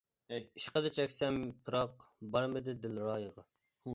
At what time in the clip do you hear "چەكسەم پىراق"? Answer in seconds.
0.95-2.07